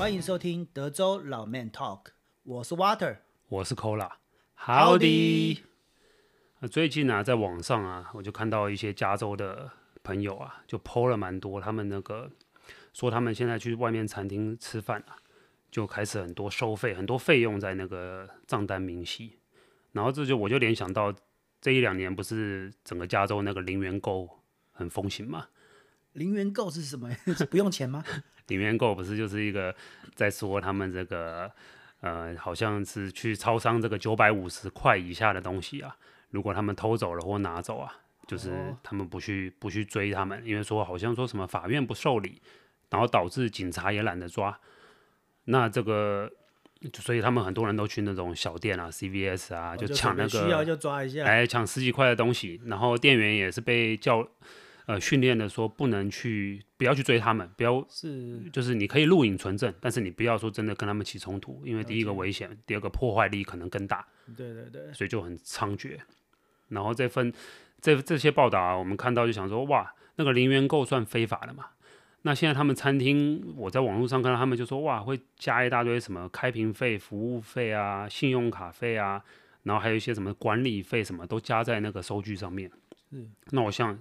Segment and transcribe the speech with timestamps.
[0.00, 2.04] 欢迎收听德州老 Man Talk，
[2.44, 3.18] 我是 Water，
[3.50, 5.58] 我是 Cola，Howdy。
[6.70, 9.70] 最近啊，在网上啊，我就看到一些加州的
[10.02, 12.30] 朋友啊，就 po 了蛮多，他们那个
[12.94, 15.18] 说他们现在去外面餐厅吃饭啊，
[15.70, 19.36] 就开始很多收费，很多费用在那个账单明细，
[19.92, 21.14] 然后这就我就联想到
[21.60, 24.40] 这一两年不是整个加州那个零元购
[24.72, 25.48] 很风行吗？
[26.14, 27.10] 零元购是什么？
[27.50, 28.02] 不用钱吗？
[28.50, 29.74] 零元购不是就是一个
[30.14, 31.50] 在说他们这个
[32.00, 35.96] 呃，好像是去超商这个九百五十块以下的东西啊，
[36.30, 37.94] 如果他们偷走了或拿走啊，
[38.26, 42.40] 就是他们不去不去追他们，因为说好像说什么法院不受理，
[42.90, 44.58] 然后导致警察也懒得抓。
[45.44, 46.30] 那这个，
[46.94, 54.26] 所以他们很多人都去那种小店啊，CVS 啊，就抢那个需要就抓一下，哎，抢十几块的东西，然后店员也是被叫。
[54.90, 64.04] 呃，训练的说不能去，不要去追他们，不要是，就是你可以录影存证，但是你不要说真的跟他们起冲突，因为第一个危险，第二个破坏力可能更大。
[64.36, 65.96] 对对对，所以就很猖獗。
[66.70, 67.32] 然后这份
[67.80, 71.66] 这这些报道啊，我们看到就想说，哇，那个零元购算非法的嘛？
[72.22, 79.22] 那现在他们餐厅，我在网络上看到他们就说，哇，会加一大堆什么开瓶费、服务费啊、信用卡费啊，
[79.62, 82.68] 然后还有一些什么管理费，什么都加在那个收据上面。
[83.12, 83.96] 嗯，那我想。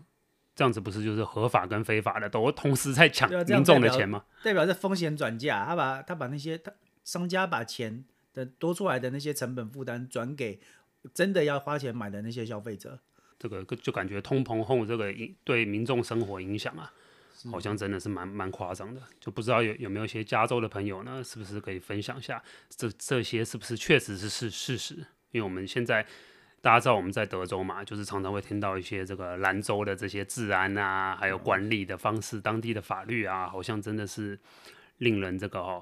[0.59, 4.25] 这样子不是就是合法跟非法的都同时在抢民众的钱吗？
[4.43, 6.69] 代表是风险转嫁，他把他把那些他
[7.05, 10.59] 商家把钱的多出来的那些成本负担转给
[11.13, 12.99] 真的要花钱买的那些消费者，
[13.39, 15.15] 这个就感觉通膨后这个
[15.45, 16.91] 对民众生活影响啊，
[17.49, 24.95] 好像真的是蛮蛮夸张的，就不知道有有没有一些加州的朋友呢，是不是可以分享一下这这些是不是确实是事事实？
[25.31, 26.05] 因为我们现在。
[26.61, 34.37] 大家知道我们在德州嘛，就是常常会听到一些这个兰州的这些治安啊，还有管理的方式、当地的法律啊，好像真的是
[34.97, 35.81] 令人这个哦，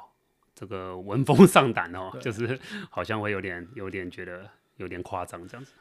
[0.54, 2.60] 这个闻风 丧胆哦，就是
[2.92, 5.74] 好像会有点有点觉得有点夸张这样子。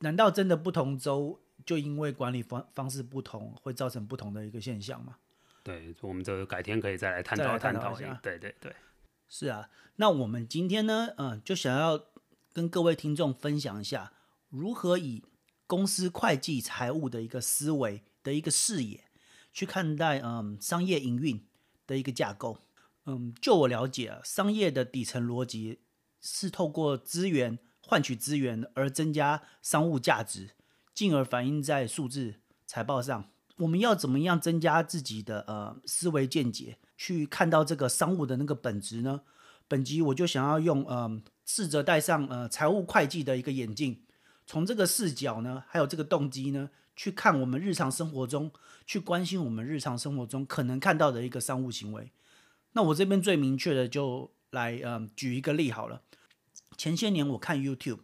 [0.00, 5.16] 难道真的不同州就因为管理方方式不同，会造成不同的一个现象吗？
[5.62, 8.18] 对，我们这改天可以再来探讨探讨一下。
[8.22, 8.74] 对对对，
[9.28, 9.70] 是啊。
[9.96, 11.98] 那我们今天呢，嗯，就想要
[12.52, 14.12] 跟各位听众分享一下。
[14.52, 15.24] 如何以
[15.66, 19.04] 公司会计财务的一个思维的一个视野
[19.50, 21.46] 去看待嗯商业营运
[21.86, 22.58] 的一个架构？
[23.06, 25.80] 嗯，就我了解，商业的底层逻辑
[26.20, 30.50] 是透过资源换取资源而增加商务价值，
[30.94, 32.34] 进而反映在数字
[32.66, 33.30] 财报上。
[33.56, 39.22] 我们要怎么样增加自己的呃思维见解，去看到这个商务的那个本质呢？
[39.66, 44.02] 本集我就想要用嗯试着戴上呃财务会计的一个眼镜。
[44.46, 48.50] 从这个视角呢，还有这个动机呢，去看我们日常生活中，
[48.84, 52.12] 去关心我们日常生活中可能看到的一个商务行为。
[52.72, 56.02] 那我这边最明确的就来，嗯，举一个例好了。
[56.76, 58.00] 前些年我看 YouTube，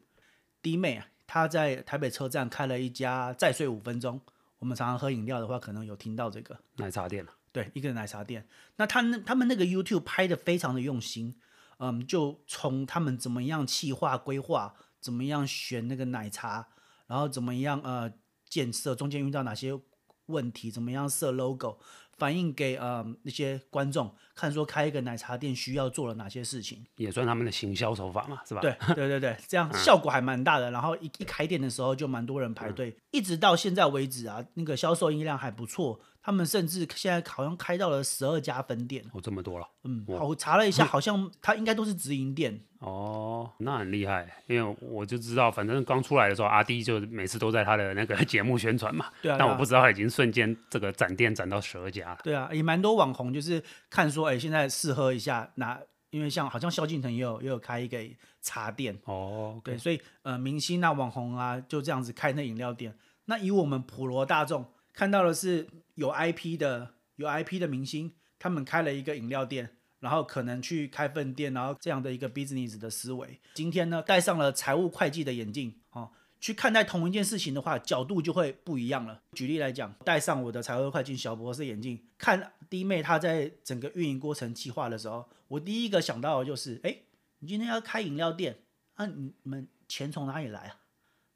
[0.62, 4.20] 弟妹啊，她在台北车站开了一家再睡五分钟。
[4.58, 7.26] 我们常常喝饮料的话，可能有听到这个奶茶店。
[7.50, 8.46] 对，一个奶茶店。
[8.76, 11.34] 那他那他们那个 YouTube 拍的非常的用心，
[11.78, 14.74] 嗯，就从他们怎么样企划规划。
[15.00, 16.68] 怎么样选那个奶茶，
[17.06, 18.12] 然后怎么样呃
[18.48, 19.78] 建设，中间遇到哪些
[20.26, 21.78] 问题，怎么样设 logo，
[22.16, 28.60] 反映给呃那些观众看，说开一个奶茶店需要做了哪些事情，也算他们的行销手法嘛，是吧？
[28.60, 30.70] 对对对对，这样效果还蛮大的。
[30.70, 36.00] 然后一一开店的时候就蛮多人排队，嗯，一直到现在为止啊，那个销售音量还不错。
[36.28, 39.66] 他们甚至现在好像开到了十二家分店，哦，这么多了。
[39.84, 42.60] 嗯，我查了一下，好像他应该都是直营店。
[42.80, 49.06] 哦，那很厉害，因为我就知道，反正刚出来的时候，阿弟就每次都在他的那个节目宣传嘛。
[49.22, 49.36] 对啊。
[49.38, 52.18] 但我不知道他已经瞬间这个展店展到十二家了。
[52.22, 55.80] 对啊，也蛮多网红就是看说，哎，现在试喝一下，那
[56.10, 57.98] 因为像好像萧敬腾也有也有开一个
[58.42, 58.94] 茶店。
[59.06, 59.54] 哦。
[59.60, 62.94] Okay、对，所以呃，明星啊、网红啊，就这样子开那饮料店。
[63.24, 65.66] 那以我们普罗大众看到的是。
[65.98, 73.40] 有 IP 的有 IP 的明星，他们开了一个饮料店，然后可能去开分店，然后这样的一个 business 的思维。
[73.52, 79.20] 今天呢，戴上了财务会计的眼镜，哦，去看待同一件事情的话，角度就会不一样了。
[79.32, 86.96] 举例来讲，戴上我的财务会计小博士眼镜，看弟妹她在整个运营过程计划的时候，我第一个想到的就是，哎，
[87.40, 88.58] 你今天要开饮料店，
[88.98, 90.76] 那、你们钱从哪里来啊？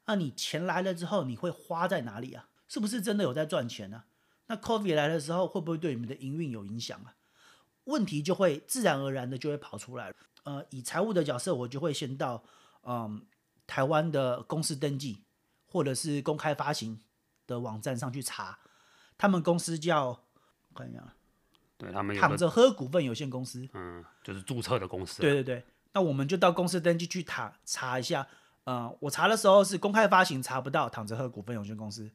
[0.05, 2.47] 那、你钱来了之后，你会花在哪里啊？
[2.69, 4.05] 是不是真的有在赚钱呢、啊？
[4.47, 7.15] 那 COVID 来的时候，会不会对你们的营运有影响啊？
[7.85, 10.13] 问题就会自然而然的就会跑出来。
[10.43, 12.43] 呃，以财务的角色，我就会先到
[12.83, 13.25] 嗯
[13.65, 15.23] 台湾的公司登记
[15.65, 16.99] 或者是公开发行
[17.47, 18.59] 的网站上去查，
[19.17, 20.19] 他们公司叫我
[20.75, 21.13] 看一下，
[21.77, 25.21] 对他们有躺着喝股份有限公司，嗯，就是注册的公司。
[25.21, 28.27] 对对对，那我们就到公司登记去查查一下。
[28.65, 32.11] 呃，我查的时候是公开发行查不到躺着喝股份有限公司，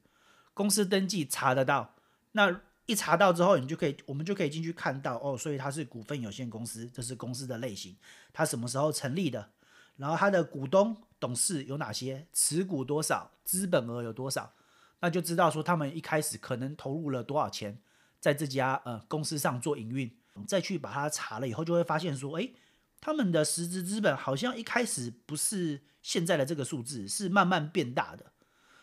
[0.54, 1.94] 公司登记查得到。
[2.38, 7.96] 那一查到之后，你就可以，我们就可以进去看到哦，所以它是股份有限公司，这是公司的类型，
[8.32, 9.50] 它什么时候成立的，
[9.96, 14.52] 然后它的股东、董事有哪些，持股多少，资本额有多少，
[15.00, 17.80] 那就知道说他们一开始可能投入了多少钱
[18.20, 22.54] 在这家呃公司上做营运，再去把它查了以后，就会发现说，诶，
[23.00, 28.26] 他们的实质资本好像一开始不是现在的这个数字，是慢慢变大的，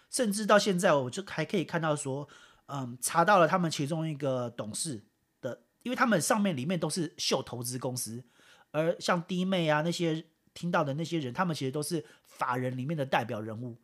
[0.09, 2.27] 甚至到现在我就还可以看到说。
[2.67, 5.03] 嗯，查到了他们其中一个董事
[5.41, 8.23] 的，因为他们上面里面都是秀投资公司，
[8.71, 13.77] 而像弟妹啊那些听到的那些人，他们其实都是法人里面的代表人物，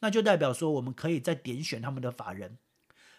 [0.00, 2.56] 那就代表说我们可以再点选他们的法人，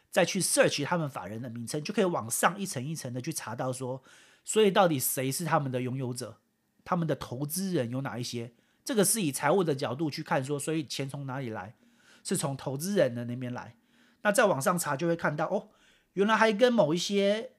[0.10, 4.02] 再去 search 他们法人的名称，就可以往上一层一层的去查到说，
[4.44, 6.40] 所以到底谁是他们的拥有者，
[6.84, 8.54] 他们的投资人有哪一些？
[8.84, 11.76] 这个是以财务的角度去看说，所以钱从哪里来？
[12.24, 13.76] 是从投资人的那边来。
[14.24, 15.70] 那再往上查就会看到哦，
[16.14, 17.52] 原来还跟某一些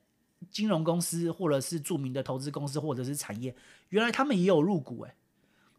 [0.50, 3.55] 金融公司，或者是著名的投资公司，或者是产业，
[3.90, 5.14] 原来他们也有入股诶。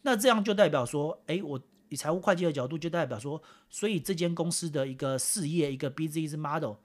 [0.03, 1.59] 那这样就代表说，诶，我
[1.89, 6.75] 以财务会计的角度就代表说，所以这间公司的一个事业，一个 business model，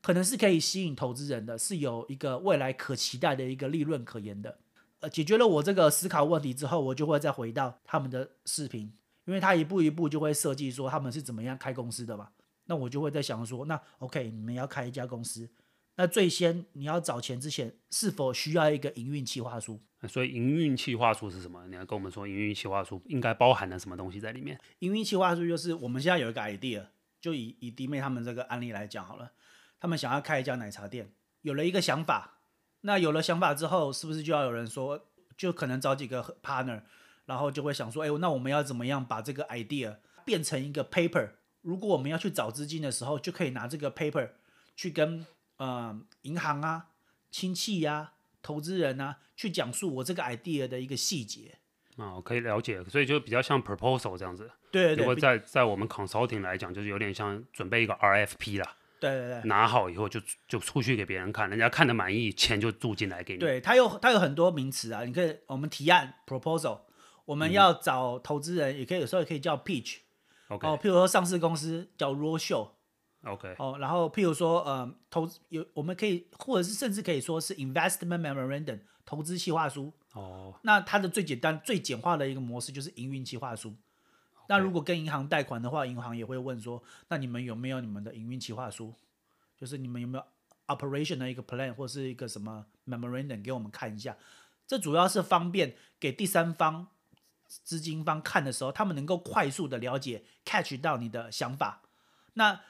[0.00, 4.58] 可能是可以吸引投资人的，是有一个未来可期待的一个利润可言的。
[5.00, 8.92] 呃，解决了我这个思考问题之后，我就会再回到他们的视频，
[9.26, 12.28] 因为他一步一步就会设计说他们是怎么样开公司的嘛。
[12.68, 15.50] 那我就会在想说，那 OK，你们要开一家公司，
[15.96, 19.80] 那最先你要找钱之前，是否需要一个营运企划书？
[20.06, 21.66] 所以营运企划书是什么？
[21.66, 24.60] 你要跟我们说，营运企划书应该包含了什么东西在里面？
[24.78, 26.84] 营运企划书就是我们现在有一个 idea，
[27.20, 29.32] 就以以弟妹他们这个案例来讲好了，
[29.80, 31.10] 他们想要开一家奶茶店，
[31.40, 32.42] 有了一个想法，
[32.82, 36.82] 那有了想法之后，是不是就要有人说，就可能找几个 partner，
[37.24, 41.30] 然后就会想说，哎，那我们要怎么样把这个 idea 变成一个 paper？
[41.62, 44.30] 如果我们要去找资金的时候，就可以拿这个 paper
[44.76, 45.26] 去跟
[45.56, 46.88] 呃银行啊、
[47.30, 48.12] 亲戚呀、啊、
[48.42, 51.56] 投资人啊去讲述我这个 idea 的一个细节。
[51.96, 54.48] 啊，可以了解，所以就比较像 proposal 这样子。
[54.70, 54.98] 对对对。
[54.98, 58.76] 如果在在我们 consulting 来讲，就是有点像准备一个 RFP 啦。
[59.00, 59.42] 对对对。
[59.48, 63.40] 拿好以后就就出去给别人看，人家看的满意，钱就注进来给你。
[63.40, 66.82] 对，它有它有很多名词啊，你可以我们提案 proposal，
[67.24, 69.96] 我们要找投资人，嗯、也可以有时候也可以叫 pitch。
[70.48, 83.74] 哦，譬如说上市公司叫 roadshow，OK，哦，然后譬如说呃投资有我们可以或者是甚至可以说是 investment memorandum 投资计划书，哦，那它的最简单最简化的一个模式就是营运计划书。
[84.48, 88.94] 那如果跟银行贷款的话，银行也会问说，那你们有没有你们的营运计划书？
[89.54, 90.24] 就是你们有没有
[90.66, 94.16] operation 的一个 plan 或是一个什么 memorandum 给我们看一下？
[94.66, 96.86] 这主要是方便给第三方。
[97.48, 101.82] 资金方看的时候，他们能够快速的了解、catch 到你的想法。
[102.34, 102.60] 那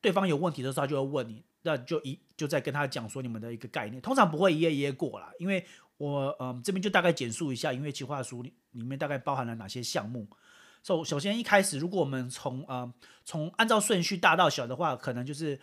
[0.00, 4.00] 对方有问题的时候，他就会问你，那就一就在跟他讲说你们的一个概念。
[4.00, 5.64] 通常不会一页一页过啦，因为
[5.98, 10.26] 我嗯这边就大概简述一下，因为企划书里面大概包含了哪些项目。
[10.82, 12.92] 首、首先一开始，如果我们从呃
[13.24, 15.60] 从按照顺序大到小的话，可能就是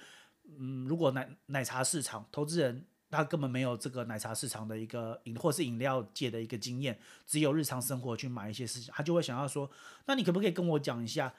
[0.59, 2.85] 嗯，如果奶奶茶市场投资人。
[3.11, 9.69] 他根本没有这个奶茶市场的一个饮或是饮料界的一个经验，只有日常生活去买一些事情，他就会想要说，
[10.05, 11.33] 那你可不可以跟我讲一下，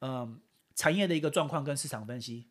[0.00, 0.40] 嗯、
[0.74, 2.48] 产业的一个状况跟市场分析？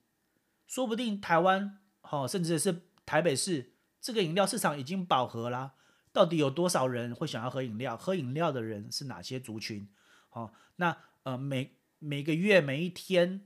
[0.68, 5.74] 说不定台湾，哦，甚至是台北市这个饮料市场已经饱和啦，
[6.14, 7.98] 到底有多少人会想要喝饮料？
[7.98, 9.90] 喝饮料的人是哪些族群？
[10.32, 13.46] 哦，那呃每每个月每一天，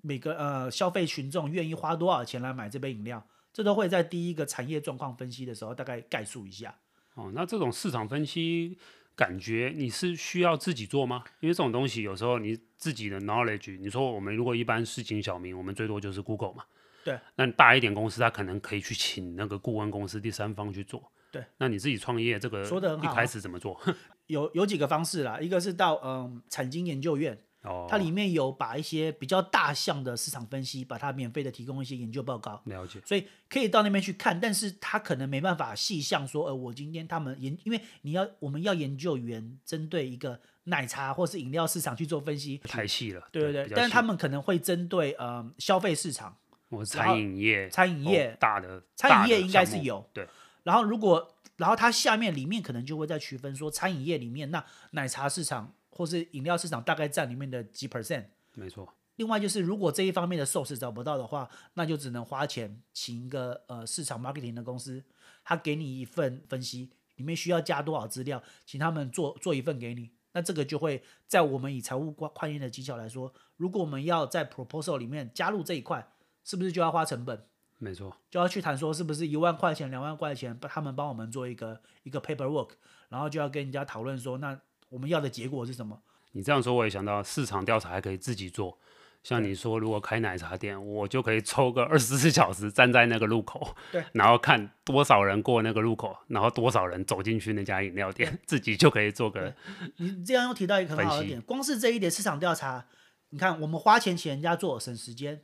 [0.00, 3.26] 每个呃消费群众愿意花多少钱来买这杯饮料？
[3.52, 6.74] 这都会在第一个产业状况分析的时候大概概述一下。
[7.14, 8.78] 哦，那这种市场分析
[9.16, 11.24] 感觉你是需要自己做吗？
[11.40, 16.64] 因为这种东西有时候你自己的 knowledge，你说我们如果一般市井小民，我们最多就是 Google 嘛。
[17.04, 17.18] 对。
[17.34, 21.10] 那大一点公司，他可能可以去请那个顾问公司第三方去做。
[21.32, 21.44] 对。
[21.56, 23.80] 那你自己创业这个说的很好，一开始怎么做？
[24.28, 27.36] 有有几个方式啦，一个是到嗯产经研究院。
[27.62, 46.36] 哦，它里面有把一些比较大项的市场分析，把它免费的提供一些研究报告，了解，所以可以到那边去看，但是他可能没办法细项说，呃，我今天他们研，因为你要我们要研究员针对一个奶茶或是饮料市场去做分析，太细了，对对对，但是他们可能会针对呃消费市场，
[46.68, 50.26] 我餐饮业，餐饮业、哦、大的餐饮业应该是有，对，
[50.62, 55.74] 然后如果然后它下面里面可能就会再区分说餐饮业里面那奶茶市场。
[55.98, 58.26] 或是饮料市场大概占里面的几 percent？
[58.54, 58.88] 没错。
[59.16, 65.02] 另外就是，如果这一方面的 source 找不到的话，那就只能花钱请一个呃市场 marketing 的公司，
[65.42, 70.12] 他给你一份分析，里面需要加多少资料，请他们做做一份给你。
[70.34, 76.12] 那这个就会在我们以财务会计的技巧来说，如果我们要在 proposal 里面加入这一块，
[76.44, 77.44] 是不是就要花成本？
[77.78, 82.70] 没错，就要去谈说是不是一万块钱、两万块钱，他们帮我们做一个一个 paperwork，
[83.08, 86.02] 然后就要跟人家讨论说，那我们要的结果是什么？
[86.32, 88.78] 你这样说，我也想到市场调查还可以自己做。
[89.24, 99.52] 像你说，如果开奶茶店，我就可以抽个二十四小时站在那个路口，对，然后看多少人过那个路口，然后多少人走进去那家饮料店，自己就可以做个。
[99.96, 102.86] 你这样又提到一个很好的点，光是这一点市场调查，
[103.30, 105.42] 你看我们花钱请人家做省时间，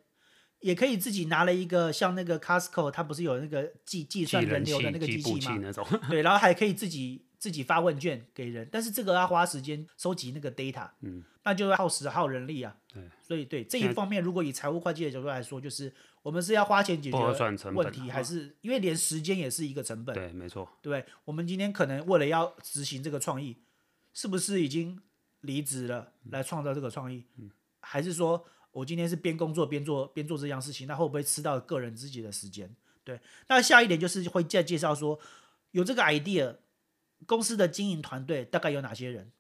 [0.61, 5.73] 也可以自己拿了一个像那个 Costco，它不是有那个计计算人流的那个机器吗？
[6.09, 7.27] 对，然后还可以自己。
[7.45, 12.75] 自己发问卷给人，但是这个要花时间收集那个 data，嗯，那就要耗时耗人力啊。
[12.91, 20.15] 对，所以对这一方面，如果以财务会计的角度来说，就是我们是要花钱解决问题，还是因为连时间也是一个成本？
[20.15, 20.67] 对，没错。
[20.81, 23.59] 对，我们今天可能为了要执行这个创意，
[24.15, 24.99] 是不是已经
[25.43, 27.27] 离职了来创造这个创意？
[27.37, 32.75] 嗯，还是说我今天是边工作边做边做这样事情，那会不会吃到个人自己的时间？
[33.05, 35.21] 对，那下一点就是会再介绍说
[35.73, 36.57] 有这个 idea。
[37.26, 39.33] 公司的经营团队大概有哪些人？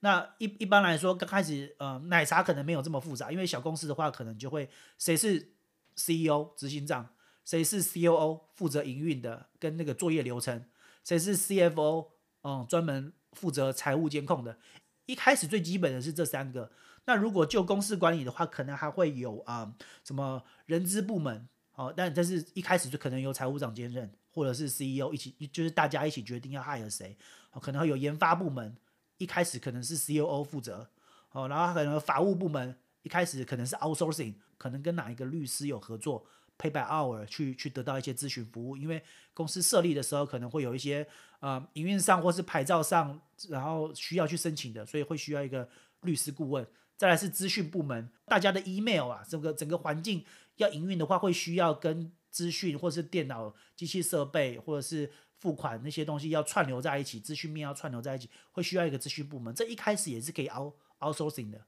[0.00, 5.54] 那一一般来说，刚开始呃，奶茶可能没有这么复杂，因为小公司的话，可能就会谁是
[5.96, 7.14] CEO 执行长，
[7.44, 10.66] 谁是 COO 负责营运的跟那个作业流程，
[11.02, 12.08] 谁是 CFO
[12.42, 14.58] 嗯，专门负责财务监控的。
[15.06, 16.70] 一开始最基本的是这三个。
[17.06, 19.74] 那如果就公司管理的话，可能还会有啊、
[20.04, 24.12] 什么人资部门，哦，但但是一开始就可能由财务长兼任。
[24.36, 27.16] 或者是 CEO 一起，就是大家一起决定要 hire 谁，
[27.58, 28.76] 可能会有研发部门，
[29.16, 30.90] 一开始可能是 COO 负责，
[31.32, 36.26] 哦，然后可能法务部门一开始可能是 outsourcing，可能跟哪一个律师有合作
[36.58, 39.02] ，pay by hour 去去得到一些咨询服务，因为
[39.32, 41.08] 公司设立的时候可能会有一些
[41.40, 43.18] 呃营运上或是牌照上，
[43.48, 45.66] 然后需要去申请的，所以会需要一个
[46.02, 46.66] 律师顾问。
[46.98, 50.24] 再来是资讯部门，大家的 email 啊，整个整个环境
[50.56, 59.54] 要营运的话，会需要跟资讯或是电脑、机器设备，或者是付款那些东西要串流在一起，资讯面要串流在一起，会需要一个资讯部门。
[59.54, 61.64] 这一开始也是可以 out outsourcing 的。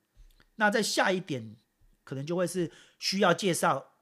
[0.57, 1.57] 那在下一点，
[2.05, 3.93] 可能就会是需要介绍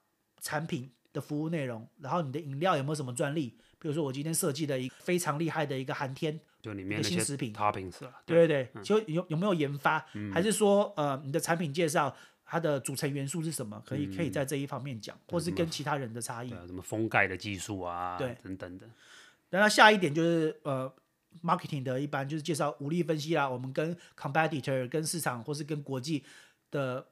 [0.41, 3.57] 产品的服务内容，然后你的饮料有没有什么专利？
[3.79, 12.15] 比如说我今天设计的一个非常厉害的一个寒天，就里面的新食品 toppings 对对对，就有有没有研发，嗯、还是说呃你的产品介绍？
[12.49, 13.83] 它的组成元素是什么？
[13.85, 16.49] 可以可以在这一方面讲，嗯、或是跟其他人的差异。
[16.65, 18.89] 什么封盖的技术啊，对，等等的。
[19.49, 20.91] 那它下一点就是呃
[21.43, 26.23] ，marketing 的一般就是介绍武力分析啦，我们跟 competitor、跟市场或是跟国际
[26.71, 27.05] 的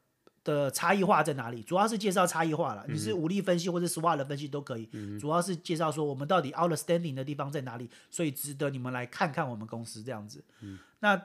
[0.43, 1.61] 的差异化在哪里？
[1.61, 2.85] 主要是介绍差异化了。
[2.87, 10.43] 你是武力分析或者 SWOT 的分析都可以，嗯、主要是介绍说我们到底 outstanding 的地方在哪里，所以值得你们来看看我们公司这样子。
[10.61, 11.21] 嗯、那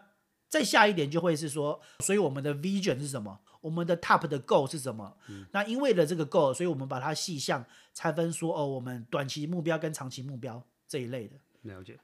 [0.50, 3.40] 再下一点就会是说，所以我们的 vision 是什么？
[3.61, 5.16] 我们的 top 的 goal 是什么？
[5.28, 7.64] 嗯、那因为了这个 goal，所以我们把它细项
[7.95, 11.37] 拆分说，哦，我们短期目标跟长期目标这一类的。
[11.62, 11.99] 了解。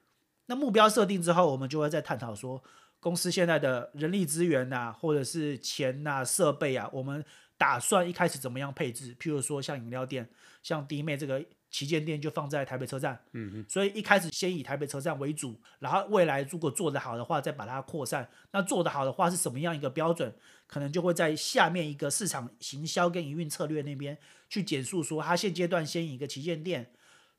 [0.47, 2.63] 那目标设定之后，我们就会再探讨说，
[3.01, 7.25] 公司现在的人力资源呐、啊，或者是钱呐、啊、设备啊，我们
[7.59, 9.17] 打算一开始怎么样配置？
[9.17, 10.31] 譬如说像饮料店，
[10.63, 11.45] 像弟妹这个。
[11.77, 13.21] 旗舰店就放在台北车站，
[13.69, 18.27] 所以一开始先以台北车站为主，然后未来如果做得好的话，再把它扩散。
[18.51, 20.35] 那做得好的话是什么样一个标准？
[20.67, 24.17] 可能就会在下面一个市场行销跟营运策略那边
[24.49, 26.95] 去简述说，它现阶段先以一个旗舰店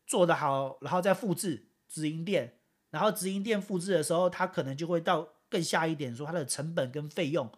[0.05, 2.59] 做得好，然后再复制直营店，
[2.91, 7.51] 然后直营店复制的时候，它可能就会到更下一点说它的成本跟费用。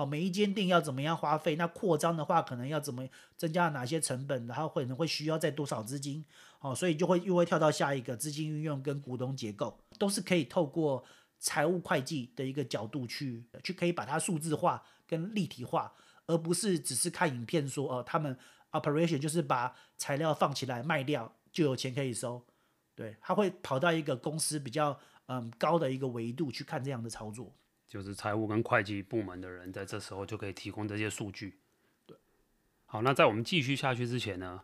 [0.00, 1.56] 好，每一间店要怎么样花费？
[1.56, 4.46] 那扩张的话，可能要怎么增加哪些成本？
[4.46, 6.24] 然后可能会需要再多少资金？
[6.58, 11.04] 好，所以就会又会跳到下一个资金运用跟股东结构，都是可以透过
[11.38, 15.92] 财务会计的一个角度去去可以把它数字化跟立体化，
[16.24, 18.34] 而不是只是看影片说哦，他们
[18.70, 22.42] operation 就是把材料放起来卖掉就有钱可以收。
[22.94, 27.54] 对，他会跑到一个公司比较嗯高的一个维度去看这样的操作。
[27.90, 31.58] 就是财务跟会计部门的人在这时候就可以提供这些数据。
[32.06, 32.16] 对，
[32.86, 34.62] 好，那在我们继续下去之前呢，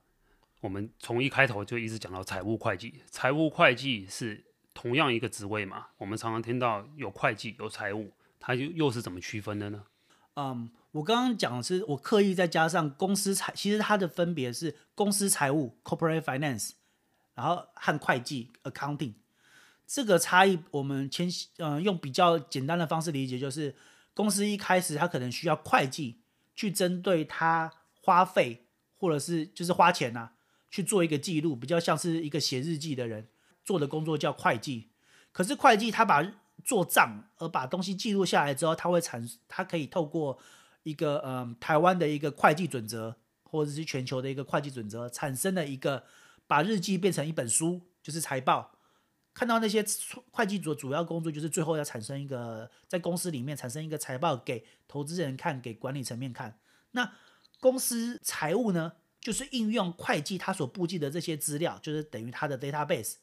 [0.61, 3.03] 我们从一开头就一直讲到财务会计。
[3.11, 5.89] 财务会计是同样一个职位嘛？
[5.99, 9.87] 我们常常听到有会计有财务，它又又是怎么区分的呢？
[10.35, 16.75] 嗯，我刚刚讲的是我刻意再加上公司财，其实它的分别是公司财务 （corporate finance），
[17.35, 19.15] 然后和会计 （accounting）。
[19.87, 21.29] 这个差异，我们先
[21.59, 23.75] 嗯、呃、用比较简单的方式理解，就是
[24.15, 26.21] 公司一开始它可能需要会计
[26.55, 28.67] 去针对他花费
[28.97, 30.31] 或者是就是花钱呐、
[30.71, 33.29] 去做一个记录，比较像是一个写日记的人
[33.65, 34.91] 做的工作叫会计。
[35.31, 36.27] 可是会计他把
[36.65, 40.39] 做账而把东西记录下来之后，他会产，他可以透过
[40.83, 43.15] 一个嗯、呃、台湾的一个会计准则，
[43.45, 46.05] 或者是全球的一个会计准则，产生了一个
[46.47, 48.76] 把日记变成一本书，就是财报。
[49.37, 49.85] 看到那些
[50.31, 56.59] 会计组主要工作就是最后要产生一个在公司里面产生一个财报给投资人看，给管理层面看。
[56.93, 57.13] 那
[57.61, 63.17] 公司财务呢，就是应用会计他所布记的这些资料，就是等于他的 database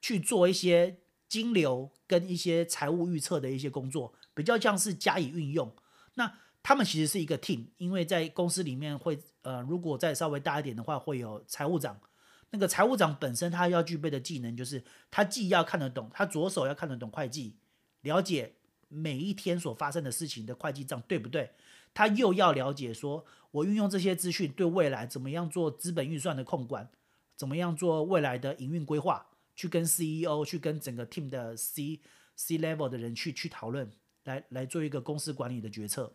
[0.00, 5.70] 去做一些金流跟一些财务预测的一些工作，比较像是加以运用。
[6.14, 12.00] 那他们其实是一个 team，因为在公司里面会呃，如果再稍微大一点的话，会有财务长。
[12.50, 17.56] 那个财务长本身他要具备的技能就是，他既要看得懂，他左手要看得懂会计，
[18.00, 18.54] 了解
[18.88, 21.50] 每一天所发生的事情的会计账对不对？
[21.92, 26.88] 他又要了解说，我运用这些资讯对未来怎么样做资本预算的控管，
[27.36, 32.00] 怎么样做未来的营运规划，去跟 CEO 去跟整个 team 的 C
[32.36, 33.90] C level 的人去去讨论，
[34.24, 36.14] 来来做一个公司管理的决策。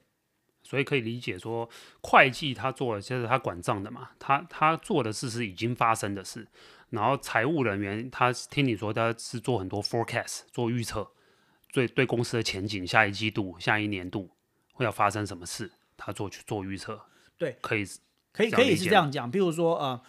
[0.64, 1.70] 所以可以理解说，
[2.02, 6.48] 会计他做的就是他管账的嘛，他他做的事是已经发生的事，
[6.90, 11.08] 然后财务人员他听你说他是做很多 forecast 做预测，
[11.72, 14.32] 对对公司的前景，下一季度、下一年度
[14.72, 17.00] 会要发生什么事，他做去做预测。
[17.38, 17.86] 对，可以
[18.32, 20.02] 可以可以是这样讲，比如说呃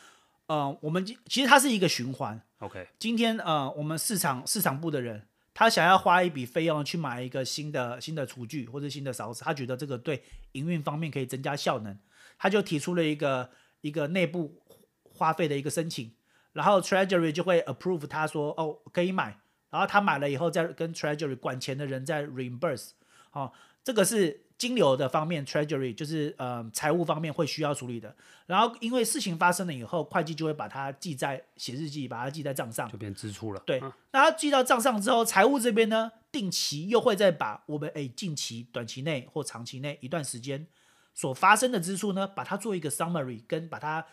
[0.47, 2.41] 呃，我们其实它是一个循环。
[2.59, 5.27] OK，今天呃，我们市场市场部的人。
[5.55, 11.97] 他想要花一笔费用去买一个新的新的厨具或者新的勺子，他觉得这个对营运方面可以增加效能，
[12.37, 14.61] 他就提出了一个一个内部
[15.03, 16.13] 花费的一个申请，
[16.53, 19.39] 然后 Treasury 就会 approve 他说哦可以买，
[19.71, 22.91] 然后他买了以后再跟 Treasury 管钱的人再 reimburse，
[23.33, 24.44] 哦，这个是。
[24.57, 28.15] 金流的方面，Treasury 就是呃财务方面会需要处理的。
[28.47, 33.63] 然后因为事情发生了以后，会计就会把它记在写日记，把它记在账上，就变支出了。
[33.67, 40.67] 对，嗯、那它记到账上之后，财务这边呢，定期又会再把我们诶近期、短期内或长期内一段时间
[41.14, 44.07] 所发生的支出呢，把它做一个 summary，跟把它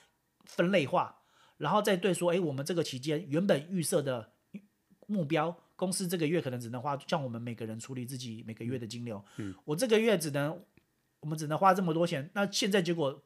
[0.46, 1.22] 分类化，
[1.58, 4.32] 然后再对说，诶，我们这个期间原本预设的
[5.06, 5.56] 目标。
[5.82, 10.62] 公司这个月可能只能花，像我们每个人处理自己每个月的金流，嗯，我这个月只能，
[11.22, 13.24] 我们只能花这么多钱，那现在结果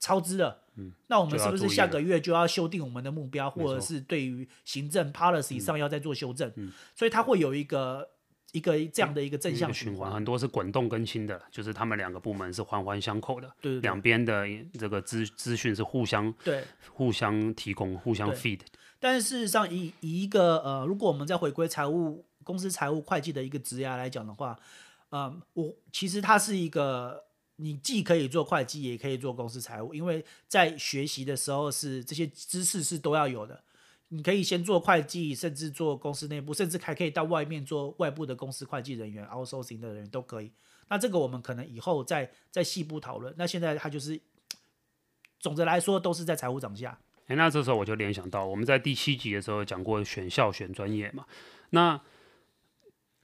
[0.00, 6.52] 超支了，嗯，那我们是不是下个月就要修订我们的目标，或者是对于行政 policy 上要再做修正？
[6.56, 8.10] 嗯，所以它会有一个
[8.50, 14.44] 一个这样的一个正向循环，很多是滚动更新的，就是他们两个部门是环环相扣的，对，两边的
[14.76, 16.64] 这个资资讯是互相对。
[16.92, 18.60] 互相提供、互相 feed。
[19.04, 24.58] 但事实上以，以以一个呃，如果我们再回归财务公司财务会计的一个职涯来讲的话，
[25.10, 27.22] 呃，我其实它是一个，
[27.56, 33.62] 你既可以做会计，也可以做公司财务，因为在学习的时候是这些知识是都要有的。
[34.08, 40.50] 你可以先做会计，甚至做公司内部，甚至还可以到外面做外部的公司会计人员，outsourcing 的人都可以。
[40.88, 43.34] 那这个我们可能以后再再细部讨论。
[43.36, 44.18] 那现在它就是，
[45.38, 46.98] 总的来说都是在财务长下。
[47.26, 51.24] 哎，那这时候我就联想到，我们在第七集的时候讲过选校选专业嘛。
[51.70, 52.00] 那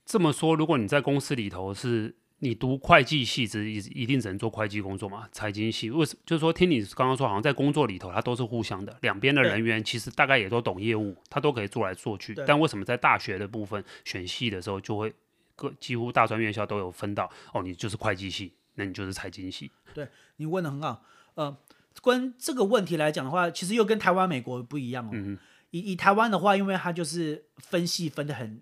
[0.05, 5.27] 这么说，如果你在公司里头是你读会计系，只一一定只能做会计工作嘛？
[5.31, 6.21] 财经系为什么？
[6.25, 12.33] 就是说，听你刚刚说，好像在工作里头，它都是互相的，两边的人员其实大概也都懂业务，他都可以做来做去。
[12.47, 15.13] 但为什么在大学的部分选系的时候，就会
[15.55, 17.31] 各几乎大专院校都有分到？
[17.53, 19.71] 哦，你就是会计系，那你就是财经系。
[19.93, 21.03] 对，你问的很好，
[21.35, 21.55] 呃。
[22.01, 25.09] 关这个问题来讲的话，其实又跟台湾、美国不一样哦。
[25.13, 25.37] 嗯、
[25.71, 28.61] 以以台湾的话，因为它就是分系分得很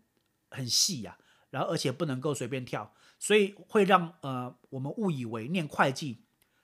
[0.50, 6.24] 很细呀、啊，然后而且不能够随便跳，所以会让呃我们误以为念会计，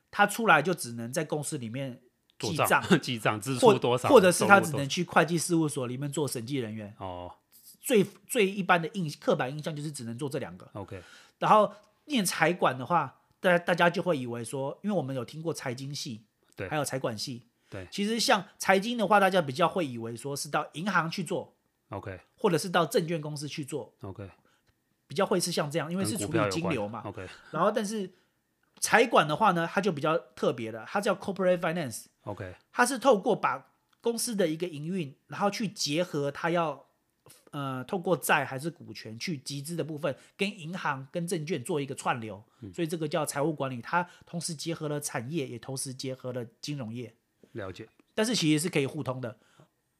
[0.10, 2.01] 他出来就只能在公司里面
[2.39, 6.93] 记账、记账 支出多少，或者是他只能去会计事务所里面做审计人员。
[6.99, 7.32] 哦，
[7.80, 10.67] 最最一般的印刻板印象就是只能做这两个。
[10.73, 11.01] OK，
[11.38, 11.71] 然后
[12.06, 16.25] 念财管的话，大家大家就会以为说，因为我们有听过财经系。
[16.56, 17.48] 对，还有财管系。
[17.70, 21.56] 对，其实像财经的话，大家比较会以为说是到银行去做
[21.89, 24.30] ，OK，或者是到证券公司去做，OK，
[25.08, 27.28] 比较会是像这样，因为是处理金流嘛，OK。
[27.52, 28.10] 然后，但是
[28.80, 36.85] 财管的话呢，它就比较特别了，它叫 Corporate Finance，OK，它是透过把公司的一个营运，然后去结合它要。
[37.56, 43.82] 呃，透过债还是股权去集资的部分，跟银行跟证券做一个串流，嗯、所以这个叫财务管理。
[43.82, 47.15] 它同时结合了产业，也同时结合了金融业。
[47.54, 49.39] 了解，但是其实是可以互通的。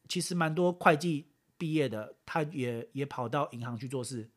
[0.10, 4.30] 其实蛮多会计毕业的，他也也跑到银行去做事，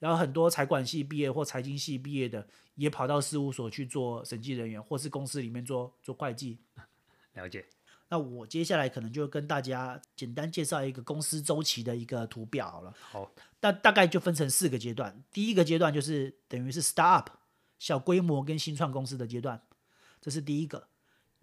[0.00, 6.58] 然后很多财管系毕业或财经系毕业的，也跑到事务所去做审计人员，或是公司里面做做会计。
[7.34, 7.64] 了解。
[8.14, 12.94] 那我接下来可能就跟大家简单介绍一个公司周期的一个图表好了。
[13.10, 13.28] 好，
[13.60, 15.24] 那大概就分成四个阶段。
[15.32, 17.26] 第一个阶段就是等于是 startup
[17.76, 19.60] 小规模跟新创公司的阶段，
[20.20, 20.86] 这是第一个。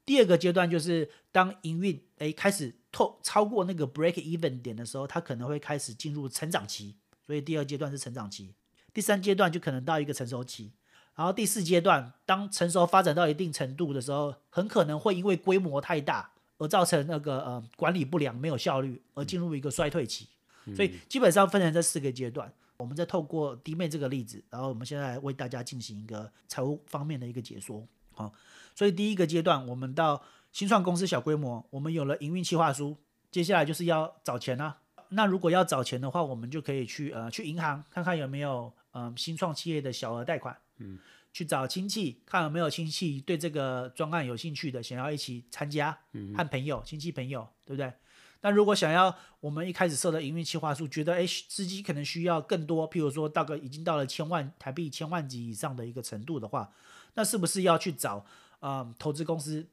[0.05, 8.55] 第二个阶段就是当营运诶开始透超过那个 break even 点的时候，它可能会开始进入成长期，所以第二阶段是成长期。
[8.93, 10.71] 第三阶段就可能到一个成熟期，
[11.15, 16.31] 然后第四阶段当成熟发展到一定程度的时候，很可能会因为规模太大
[16.61, 20.27] 而造成那个呃管理不良、没有效率而进入一个衰退期。
[20.75, 22.53] 所以基本上分成这四个阶段。
[22.77, 27.87] 我们再透过弟妹这个例子，然后我们现在为大家进行一个财务方面的一个解说。
[28.13, 28.31] 好。
[28.75, 32.95] 所以第一个阶段，我们到新创公司小规模，我们有了营运计划书，
[33.31, 35.03] 接下来就是要找钱啦、啊。
[35.09, 40.97] 那如果要找钱的话，我们就可以去呃去银行看看有没有嗯、呃、新创企业的小额贷款，嗯，
[41.33, 47.93] 去找亲戚看有没有亲戚对这个专案有兴趣的，想要一起参加，嗯，和朋友亲戚朋友，对不对？
[48.41, 56.73] 那如果想要我们一开始设的营运计划书，觉得哎资金可能需要更多，譬如说大概已经到了千万台币千万级以上的一个程度的话，
[57.13, 58.25] 那是不是要去找？
[58.59, 59.67] 啊、嗯，投资公司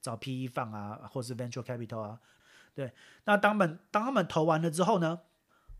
[0.00, 2.20] 找 PE fund 啊，或是 venture capital 啊，
[2.72, 2.92] 对。
[3.24, 5.20] 那当们当他们投完了之后呢，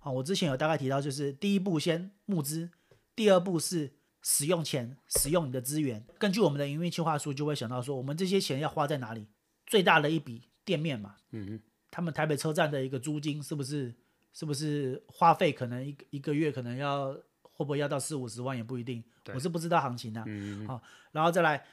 [0.00, 2.70] 好，我之前有大概提到，就是第一步先募资，
[3.14, 6.04] 第二步是使用钱，使用你的资源。
[6.18, 9.26] 根据我们的营运计划书，就会想到说，我们这些钱要花在哪里？
[9.66, 13.94] 最大的一笔店面嘛，嗯哼，他们台北车站的一个租金是不是
[14.32, 19.02] 是不是花费可能一个一个月可能要会不会要到四五十万也不一定，
[19.34, 20.24] 我是不知道行情啊。
[20.26, 21.64] 嗯好，然后再来。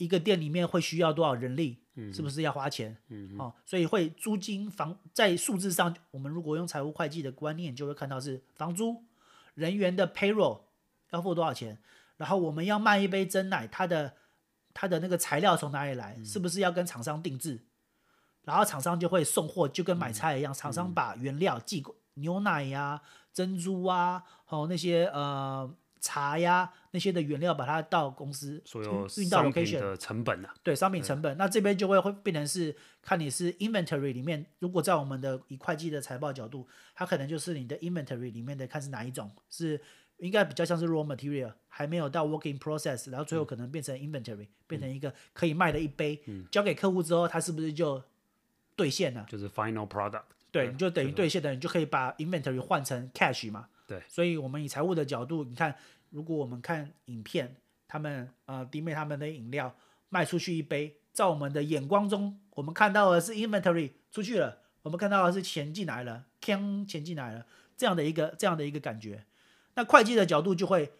[0.00, 1.76] 一个店里面会需要多少人力？
[2.10, 2.96] 是不是要花钱？
[3.08, 9.04] 嗯，哦，所以会租金房在数字上，我们如果用财务会计的观念，就会看到是房租、
[9.52, 10.62] 人员的 payroll
[11.10, 11.78] 要付多少钱，
[12.16, 14.14] 然后我们要卖一杯真奶，它的
[14.72, 16.16] 它的那个材料从哪里来？
[16.24, 17.60] 是不是要跟厂商定制？
[18.42, 25.74] 然后厂商就会送货，就跟买菜一样，厂商把原料寄过牛奶呀、啊、珍珠啊，还有那些呃。
[26.02, 31.36] 茶呀，那些的原料，把它到公司所有运到 location 的成本啊，对，商品成本。
[31.36, 39.78] 那这边就会会变成是看你是 inventory 里面，如果在我们的以会计的财报角度，它可能就是你的 inventory 里面的看是哪一种，是
[40.20, 48.02] 应该比较像是 raw material，还没有到 working process，然后最后可能变成 inventory，、嗯、变成一个可以卖的一杯，嗯、交给客户之后，他是不是就
[48.76, 49.26] 兑现了？
[49.28, 50.22] 就是 final product。
[50.52, 53.68] 对，你就等于兑现的，你就可以把 inventory 换成 cash 嘛。
[53.86, 55.74] 对，所以我们以财务的角度，你看，
[56.10, 57.56] 如果我们看影片，
[57.88, 59.74] 他们呃弟妹他们的饮料
[60.08, 69.24] 卖出去一杯，在我们的眼光中，我们看到的是 inventory 出去了，我们看到的是钱进来了，钱钱进来了，这样的一个这样的一个感觉。
[69.80, 70.92] 那会计的角度就会，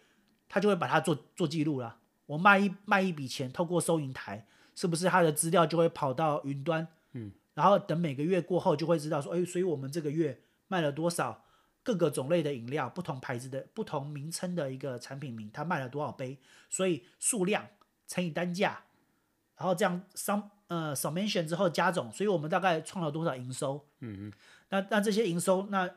[0.49, 1.99] 他就会把它做做记录了。
[2.25, 6.87] 我卖一卖一笔钱，透过收银台，是不是他的资料就会跑到云端？
[7.13, 11.45] 嗯，然后等每个月过后，就会知道说，哎，所以我们这个月卖了多少。
[11.83, 16.37] 各个种类的饮料，不同牌子的不同名称的一个产品名，它卖了多少杯？
[16.69, 17.65] 所以数量
[18.07, 18.83] 乘以单价，
[19.57, 23.83] 然后这样 sum 呃 summation 之后加总，所以我们大概创了多少营收？
[24.01, 24.33] 嗯嗯。
[24.69, 25.89] 那那这些营收，那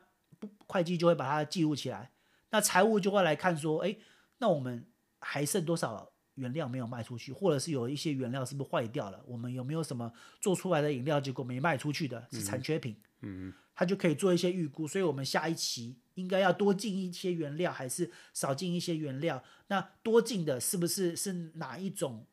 [0.67, 2.11] 会计就会把它记录起来。
[2.55, 3.97] 那财务就会来看说，哎，
[4.39, 4.87] 那我们
[5.19, 9.21] 还剩多少原料没有卖出去，或者是有一些原料是不是坏掉了？
[9.27, 12.97] 我们有没有什么做出来的饮料结果没卖出去的，是残缺品？
[13.23, 13.55] 嗯嗯。
[13.75, 19.43] 他就可以做一些预估，所以我们下一期应该要多进一些原料，还是少进一些原料？
[19.67, 22.25] 那多进的是不是是哪一种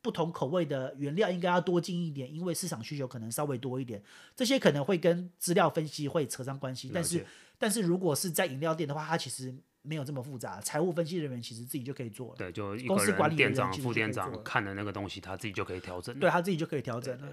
[0.00, 2.32] 不同口味的原料应该要多进一点？
[2.32, 4.02] 因为市场需求可能稍微多一点，
[4.34, 6.90] 这些可能会跟资料分析会扯上关系。
[6.94, 7.26] 但是，
[7.58, 12.34] 但是如果是在饮料店的话，它其实没有这么复杂，财务分析人员其实自己就可以做了。
[12.36, 16.18] 对，就公司管理店长、副店长看的那个东西，他自己就可以调整。
[16.18, 17.28] 对，他自己就可以调整了。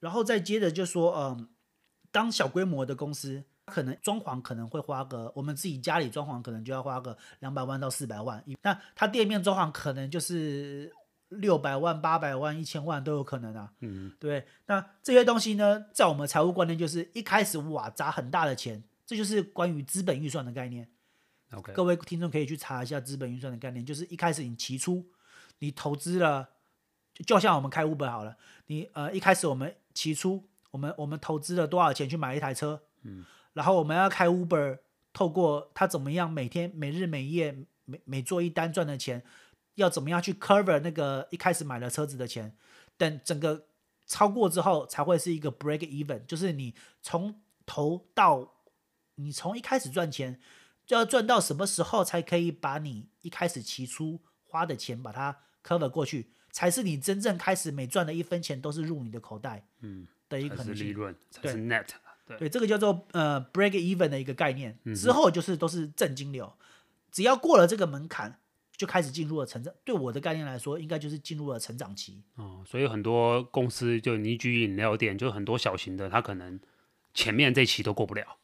[0.00, 1.48] 然后再接着就说，嗯。
[2.10, 10.90] 当小规模的公司，可能装潢可能会花个，我们自己家里装潢可能就要花个两百万到四百万，那他店面装潢可能就是
[11.28, 13.74] 六百万、八百万、一千万都有可能啊。
[13.80, 14.46] 嗯，对。
[14.68, 20.86] 那这些东西呢，在我们财务观念就是一开始哇砸很大的钱，这就是关于资本预算的概念。
[21.52, 25.08] OK，各位听众可以去查一下资本预算的概念，就是一开始你起初
[25.60, 26.50] 你投资了，
[27.26, 30.46] 就像我们开 Uber 好了，你呃一开始我们起初。
[30.70, 32.82] 我们我们投资了多少钱去买一台车？
[33.00, 34.80] 嗯，然后我们要开 Uber，
[35.14, 39.24] 透过他怎么样每天每日每夜每每做一单赚的钱，
[39.76, 42.54] 要怎么样去 cover 那个一开始买了车子的钱？
[42.98, 43.64] 等整个
[44.06, 48.57] 超过之后，才会是一个 break even，就是你从头到
[49.18, 50.40] 你从一开始赚钱
[50.86, 61.86] 就要赚到什么时候才可以把你一开始起初花的钱把它 cover 过去，才是你真正开始每赚的一分钱都是入你的口袋，嗯，的一个利润，才是 net，
[62.38, 66.64] 对，这个叫做呃 break even 的一个概念，之后就是都是正金流，嗯、
[67.12, 68.40] 只要过了这个门槛。
[68.78, 72.22] 就开始进入了成长，对我的概念来说，应该就是进入了成长期。
[72.36, 76.60] 哦，所以很多公司就你举饮料店，就很多小型的，他可能
[77.12, 78.38] 前面这期都过不了。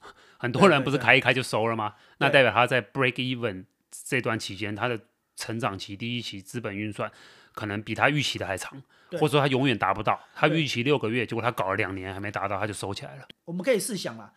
[0.44, 1.94] 很多人不是开一开就收了吗？
[2.18, 5.00] 那代表他在 break even 这段期间，他的
[5.36, 7.10] 成长期第一期资本运算
[7.52, 10.20] 可能比他预期的还长，或者说他永远达不到。
[10.34, 13.26] 他预期六个月，结果他搞了两年还没达到，他就收起来了。
[13.46, 14.32] 我们可以试想啊，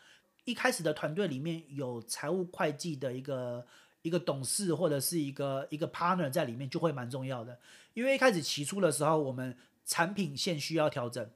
[0.46, 3.68] 一开始的团队里面有财务会计的一个。
[4.04, 7.60] 一个董事或者是一个一个 partner 在里面就会蛮重要的，
[7.94, 11.30] 因为一开始起初的时候，我们产品线需要调整，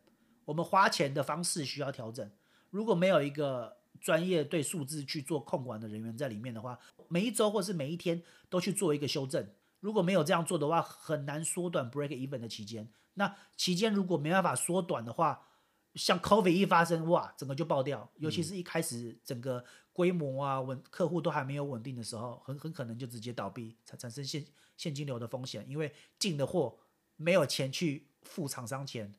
[0.45, 2.31] 我们花钱的方式需要调整。
[2.69, 9.47] 如果没有一个专业对数字去做控管的人员在里面的话，每一周或是每一天都去做一个修正。
[9.79, 12.91] 如果没有这样做的话，很难缩短 break even 的期间。
[13.13, 15.47] 那期间如果没办法缩短的话，
[15.95, 18.11] 像 COVID 一发生，哇，整个就爆掉。
[18.17, 24.45] 尤其是一开始整个规模啊，稳客户都还没有稳定的时候，很很可能就直接倒闭，产产生现
[24.77, 25.65] 现金流的风险。
[25.69, 26.79] 因为进的货
[27.17, 29.13] 没有钱去付厂商钱，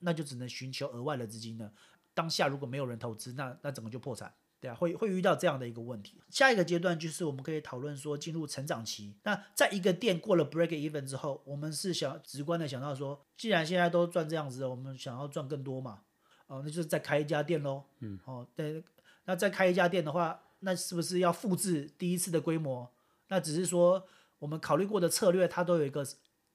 [0.00, 1.72] 那就只能寻求额外的资金了。
[2.20, 4.30] 当下如果没有人投资，那那整个就破产，
[4.60, 6.20] 对啊，会会遇到这样的一个问题。
[6.28, 9.16] 下一个阶段就是我们可以讨论说进入成长期。
[9.22, 16.02] 那在一个店过了 break even 之后，我们是想直观的想到说，既然现在都赚这样子了，我们想要赚更多嘛。
[16.46, 17.84] 哦，那就是再开一家店喽。
[18.00, 18.84] 嗯，哦，对，
[19.24, 22.92] 那再开一家店的话，那是不是要复制第一次的规模？
[23.28, 24.06] 那只是说
[24.40, 26.04] 我们考虑过的策略，它都有一个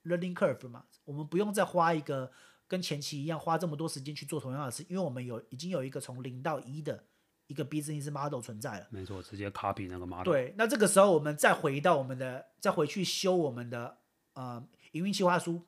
[0.03, 0.85] learning curve 嘛。
[1.05, 2.31] 我们不用再花一个
[2.67, 7.03] 跟前期一样花这么多时间去做同样的事，因为我们有已经有一个从零到一的
[7.47, 8.87] 一个 business model 存在了。
[8.89, 10.23] 没错，直接 copy 那个 model。
[10.23, 13.99] 对，那这个时候我们再回到我们的，再回去修我们的
[14.33, 15.61] 呃营运计划书，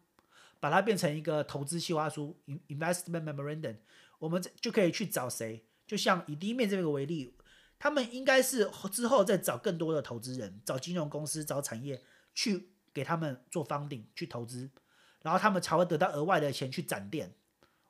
[0.60, 3.77] 把它变成一个投资计划书 investment memorandum。
[4.19, 5.63] 我们就可以去找谁？
[5.86, 7.36] 就像以第一面这个为例，
[7.77, 12.01] 他们应该是之后再找更多的投资人，找金融公司、找产业
[12.33, 14.71] 去给他们做 funding 去投资，
[15.21, 17.34] 然后他们才会得到额外的钱去展店。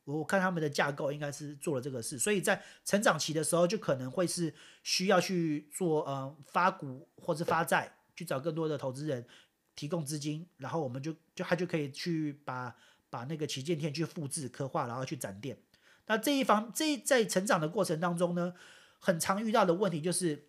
[0.06, 9.28] 我看他们的架构应该是做了这个事，所以在成长期的时候就可能会是需要去做呃发股或者发债，去找更多的投资人
[9.76, 12.74] 提供资金，然后我们就就他就可以去把
[13.10, 15.58] 把那个旗舰店去复制刻画，然后去展店。
[16.06, 18.54] 那这一方这在成长的过程当中呢，
[19.00, 20.48] 很常遇到的问题就是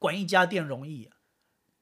[0.00, 1.08] 管一家店容易，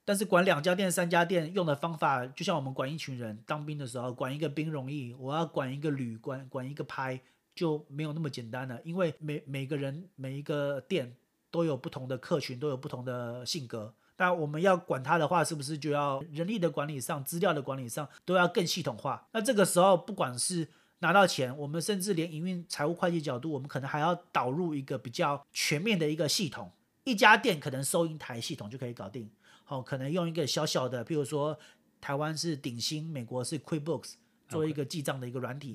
[0.07, 7.21] 但是管两家店、三家店用的方法，就像我们管一群人当兵的时候，管一个兵容易，我要管一个旅，管管一个拍
[7.57, 11.17] 就没有那么简单了，因为每每个人每一个店
[11.51, 13.93] 都有不同的客群，都有不同的性格。
[14.19, 19.27] 那我们要管他的话，是不是就要人力的管理上、资料的管理上都要更系统化？
[19.33, 20.69] 那这个时候不管是
[21.01, 26.71] 拿到钱，我们甚至连营运、财务、会计角度，我们可能还要导入一个比较全面的一个系统。
[27.05, 29.31] 一家店可能收银台系统就可以搞定，
[29.67, 31.59] 好，可能用一个小小的，譬如说
[32.01, 34.15] 台湾是鼎新，美国是 QuickBooks，
[34.49, 35.75] 做一个记账的一个软体。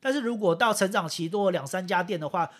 [0.00, 2.50] 但是如果到成长期多两三家店的话，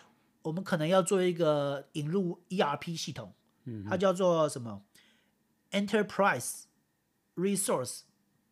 [0.42, 3.32] 我们可能要做一个引入 ERP 系统，
[3.64, 4.82] 嗯，它叫做什么
[5.70, 6.64] ？Enterprise
[7.36, 8.00] Resource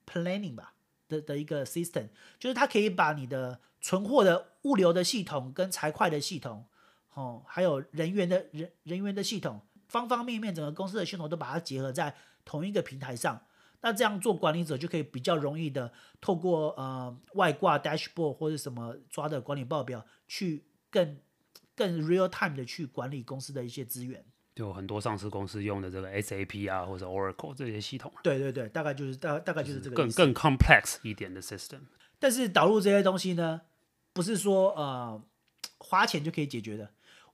[0.07, 0.75] Planning 吧。
[1.11, 2.07] 的的一个 system，
[2.38, 6.66] 就是它可以把你的存货的物流的系统跟财会的系统，
[7.14, 13.42] 哦，还有人员的人人员的系统，方方面面整个公司的系统都把它结合在同一个平台上。
[13.83, 21.18] 那这样做管理者就可以比较容易的透过呃外挂 dashboard 或者什么抓的管理报表，去更
[21.74, 24.24] 更 real time 的去管理公司的一些资源。
[24.55, 28.12] 就很多上市公司用的这个 SAP 啊，或者 Oracle 这些系统。
[28.22, 31.81] 对对对，大概就是大大概就是这个更更 complex 一点的 system。
[32.18, 33.62] 但是导入这些东西呢，
[34.12, 35.24] 不是说呃
[35.79, 36.90] 花钱就可以解决的。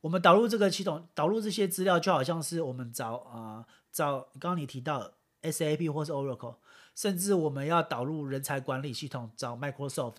[0.07, 6.55] 我们导入这个系统，导入这些资料，就好像是我们找啊、呃、找刚刚你提到 SAP 或是 Oracle，
[6.95, 10.15] 甚至我们要导入人才管理系统，找 Microsoft，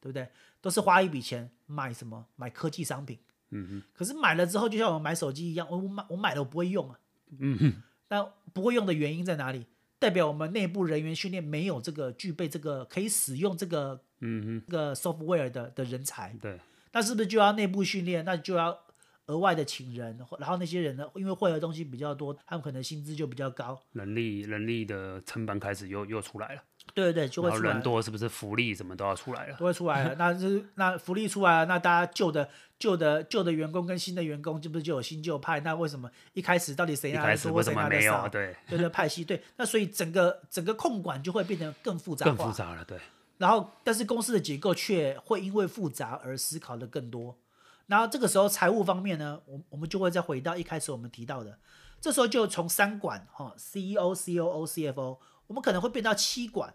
[0.00, 0.28] 对不对？
[0.60, 2.26] 都是花一笔钱买什么？
[2.36, 3.18] 买科技商品。
[3.48, 7.00] 嗯哼，可是买了之后，就像我们买手机一样，我我买我买了我不会用啊。
[7.38, 9.64] 嗯哼，那不会用的原因在哪里？
[9.98, 16.36] 代表我们内部人员训练没有这个具备这个可以使用这个嗯哼这个 software 的的人才。
[16.38, 16.60] 对，
[16.92, 18.22] 那是不是就要内部训练？
[18.26, 18.78] 那就要
[19.26, 26.62] 额外的请人，然后那些人呢，因为会的东西比较多，他们可能薪资就比较高，人力人力的成本开始又又出来了。
[26.94, 27.72] 对对对，就会出来。
[27.72, 29.56] 人多是不是福利什么都要出来了？
[29.56, 35.60] 都会出来了，那是那福利出来了，那大家旧的旧的旧的员工跟新的员工，这不是就有新旧派？
[35.60, 38.28] 那为什么一开始到底谁拿的多，谁拿的少？
[38.28, 39.40] 对对对，派系对。
[39.56, 42.98] 那所以整个整个控管就会变得更复杂化，更复杂了，对。
[43.38, 47.36] 然后，但是公司的结构却会因为复杂而思考的更多。
[47.86, 51.58] 然后这个时候财务方面呢，我我们就会再回到一开始我们提到的，
[52.00, 56.74] 这时候就从三管哈，CEO、COO、CFO，我们可能会变到七管。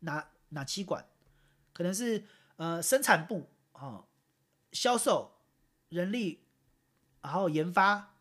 [0.00, 1.06] 哪哪七管？
[1.72, 2.24] 可能是
[2.56, 4.04] 呃生产部啊、哦，
[4.72, 5.32] 销售、
[5.90, 6.44] 人力，
[7.20, 8.14] 然后研发、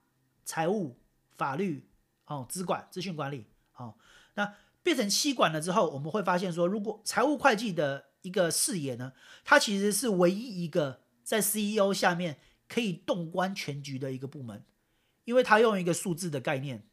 [0.44, 0.98] 财务、
[1.38, 1.88] 法律
[2.26, 3.46] 哦，资管、资讯管理
[3.78, 3.96] 哦。
[4.34, 9.14] 那变成七管了之后，我们会发现说，如果财务会计的一个视野呢，
[9.46, 14.66] 它其实是唯一一个在 CEO 下面可以洞观全局的一个部门，
[15.26, 16.88] 因为他用一个数字的概念。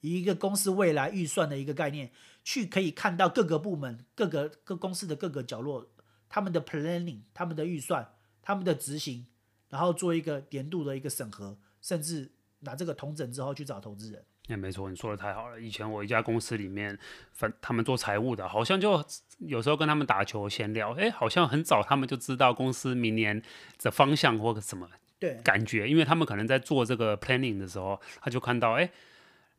[0.00, 2.10] 一个公司未来预算的一个概念，
[2.42, 5.92] 去可以看到各个部门、各个各公司的各个角落，
[6.26, 9.26] 他们的 planning、他们的预算、他们的执行，
[9.68, 14.24] 然后做一个年度的一个审核，甚至拿这个统整之后去找投资人。
[14.50, 15.60] 也、欸、没错，你说的太好了。
[15.60, 16.98] 以前我一家公司里面，
[17.32, 19.02] 反他们做财务的，好像就
[19.38, 23.40] 有时候跟他们打球闲聊，哎、欸，好像很早他们就知道公司明年
[23.80, 28.82] 的方向或者什么对感觉，因为他们可能在做这个 planning 的时候，他就看到哎。
[28.82, 28.90] 欸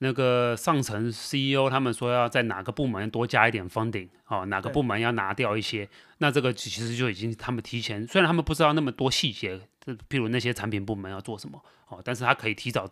[0.04, 9.62] 那个上层 CEO 他们说要在哪个部门多加一点 funding，哦，哪个部门要拿掉一些，那这个其实就已经他们提前，虽然他们不知道那么多细节，
[10.10, 12.90] 譬如那些产品部门要做什么，哦，但是他可以提早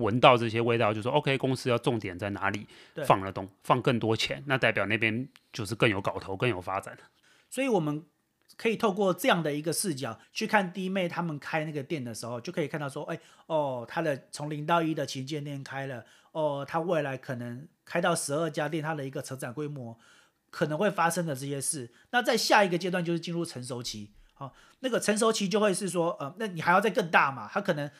[0.00, 2.66] 闻到这些味道，就说 OK，公司要重点在哪里
[3.06, 6.96] 放了东，放更多钱，那代表那边就是更有搞头，更有发展。
[7.48, 8.04] 所以我们。
[8.56, 19.98] 可以透过这样的一个视角去看弟妹他们开那个店的时候，就可以看到说，哎，哦，他的从零到一的旗舰店开了，哦，他未来可能开到十二家店，他的一个成长规模
[20.50, 21.90] 可能会发生的这些事。
[22.10, 27.48] 那在下一个阶段就是进入成熟期，好、哦，那个成熟期就会是说，呃，那你还要再更大嘛？
[27.50, 27.90] 他可能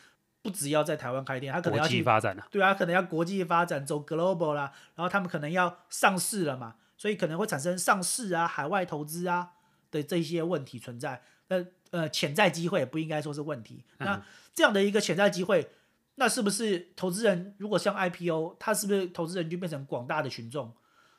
[0.42, 9.52] 不只要在台湾开店，他可能要去发展了，对啊，可能要国际发展，走 global 啦，然后他们可能要上市了嘛，所以可能会产生上市啊，海外投资啊。
[9.92, 13.82] 的这些问题存在，那呃潜在机会也不应该说是问题。
[13.98, 14.22] 那
[14.54, 15.68] 这样的一个潜在机会，
[16.14, 20.72] 那是不是投资人如果像 IPO，他是不是投资人就变成广大的群众？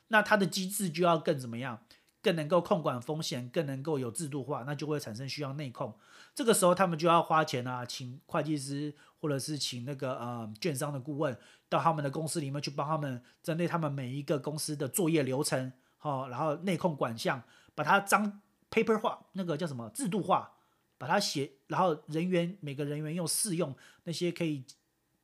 [0.08, 1.78] 那他的机制就要更怎么样？
[2.22, 5.94] 更能够控管风险，更能够有制度化，那就会产生需要内控。
[6.34, 11.36] 这个时候他们就要花钱啊，请会计师或者是请那个呃券商的顾问
[11.68, 17.42] 到他们的公司里面去帮他们针对他们每一个公司的作业流程，好、然后内控管项，
[17.74, 18.40] 把它章。
[18.74, 20.50] paper 化，那个叫什么制度化，
[20.96, 24.64] 把它写，然后人员每个人员用适用那些可以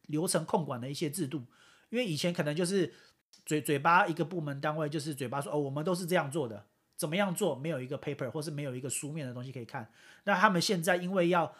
[0.08, 1.46] 流程控管的一些制度，
[1.88, 2.92] 因为以前可能就是
[3.46, 6.66] 嘴嘴巴一个部门单位就是嘴巴说哦，我们都是这样做的，
[6.98, 9.90] 怎么样做没有一个 paper 或是没有一个书面的东西可以看，
[10.24, 11.50] 那他们现在因为要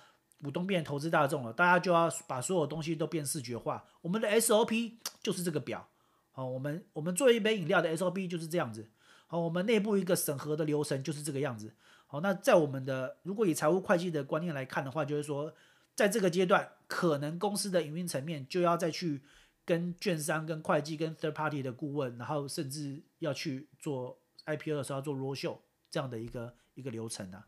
[0.42, 5.88] 股东变投资大众了，大家就要把所有东西都变视觉化，我们的 SOP 就是这个表，
[6.32, 8.90] 好，我们我们做一杯饮料的 SOP 就是这样子。
[9.30, 11.74] 好，我们内部一个审核的流程就是这个样子。
[12.06, 15.52] 好，那在我们的如果以财务会计的观念来看的话，就是说，
[15.94, 19.20] 在这个阶段，可能公司的营运层面就要再去
[19.66, 24.18] 跟券商、跟会计、跟 third party 的顾问，然后甚至要去做
[24.56, 25.58] IPO 的时候要做 roadshow
[25.90, 27.46] 这样的一个一个流程啊。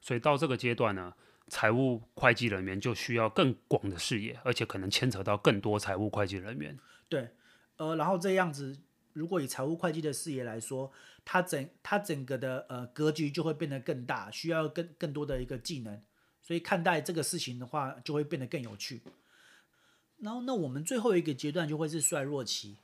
[0.00, 1.14] 所以到这个阶段呢，
[1.48, 6.78] 财务会计人员就需要更广的视野，而且可能牵扯到更多财务会计人员。
[7.08, 7.30] 对，
[7.76, 8.78] 呃，然后这样子。
[9.12, 10.92] 如果以财务会计的视野来说，
[11.24, 16.00] 它整它整个的呃格局就会变得更大，需要更更多的一个技能，
[16.40, 19.02] 所以看待这个事情的话，就会变得更有趣。
[20.18, 22.78] 然后那我们最后一个阶段就会是衰弱期，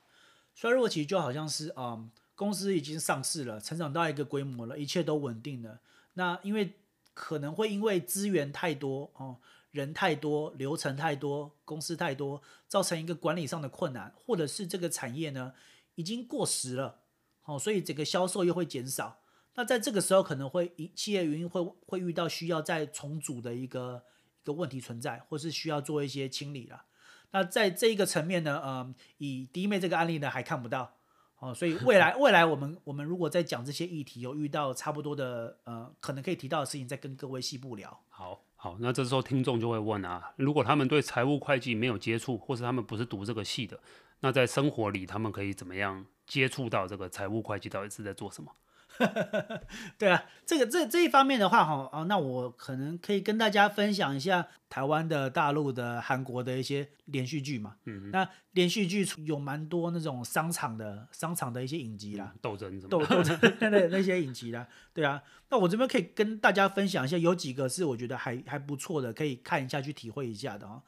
[0.53, 5.81] 衰弱期就好像是啊、嗯，公司已经上市了，成长到一个规模了，一切都稳定了。
[6.13, 6.75] 那因为
[7.15, 9.37] 可能会因为资源太多哦，
[9.71, 15.53] 人太多，流程太多，公司太多，造成一个管理上的困难，或者是这个产业呢，
[15.95, 16.99] 已经过时了，
[17.41, 19.19] 好，所以整个销售又会减少。
[19.55, 24.03] 那在这个时候，可能会企业原因会会遇到需要再重组的一个
[24.43, 26.83] 一个问题存在，或是需要做一些清理了。
[27.31, 30.96] 那在这一个层面呢，呃，以弟妹这个案例呢还看不到，
[31.39, 37.99] 哦，所以未来未来我们我们如果在讲这些议题，有遇到差不多的呃可能可以提到的事情，再跟各位细部聊。
[38.09, 43.79] 好，好，那这时候听众就会问啊，如果他们对财务会计没有接触，或是他们不是读这个系的。
[44.19, 48.51] 那在生活里，他们可以怎么样接触到这个财务会计到底是在做什么？
[49.97, 57.75] 对啊，这个这这一方面的话，哈啊，那我可能可以跟大家分享一下台湾的、大陆的、韩国的一些连续剧嘛。
[57.85, 64.67] 嗯哼，那连续剧有蛮多那种商场的商场的一些影集啦，斗争什么斗斗争 那那些影集啦。
[64.93, 70.81] 对啊，那我这边可以跟大家分享一下，有几个是我觉得还还不错的，可以看一下去体会一下的啊。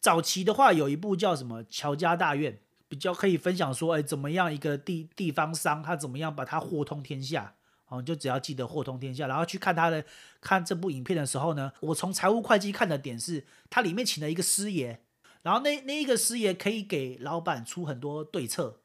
[0.00, 2.52] 早期的话，有一部叫什么《乔家大院》。
[2.88, 7.54] 比较可以分享说，哎，怎么样一个地地方商，他怎么样把它货通天下？
[7.88, 10.04] 哦，就只要记得货通天下，然后去看他的
[10.40, 15.00] 看这部影片的时候呢，我从财务会计看的点是，他里面请了一个师爷，
[15.42, 18.80] 然后那那一个师爷可以给老板出很多对策，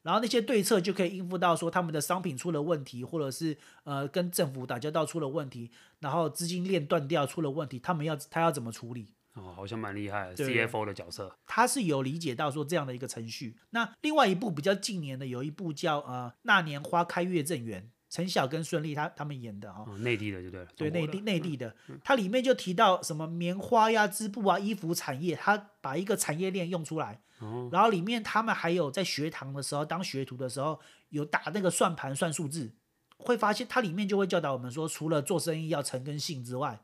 [0.00, 9.15] 然后那些对策就可以应付到说他们的商品出了问题，或者是呃跟政府打交道出了问题，然后资金链断掉出了问题，他们要他要怎么处理？
[9.36, 13.58] 哦，好像蛮厉害，CFO 的角色，他是有理解到说这样的一个程序。
[13.70, 30.80] 那另外一部比较近年的，有一部叫呃《那年花开月正圆》，陈晓跟孙俪他他们演的哈、哦，内地的就对了，对内地内地的，它里面就提到什么棉花呀、织布啊、衣服产业，他把一个产业链用出来，哦、然后里面他们还有在学堂的时候当学徒的时候
[31.10, 32.72] 有打那个算盘算数字，
[33.18, 36.80] 会发现它里面就会教导我们说，除了做生意要诚跟信之外。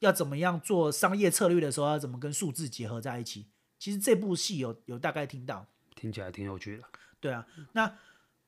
[0.00, 3.48] 要怎么样做商业策略的时候，要怎么跟数字结合在一起？
[3.78, 6.84] 其实这部戏有有大概听到，听起来挺有趣的。
[7.20, 7.98] 对啊，那